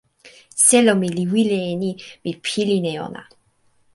selo 0.65 0.93
mi 0.99 1.09
li 1.17 1.23
wile 1.33 1.59
e 1.71 1.73
ni: 1.81 1.91
mi 2.23 2.31
pilin 2.45 2.85
e 2.93 2.95
ona. 3.07 3.23